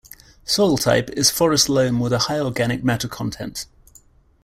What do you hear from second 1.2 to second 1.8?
forest